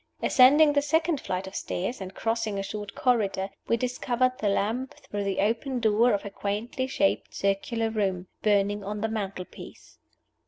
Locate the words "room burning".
7.91-8.83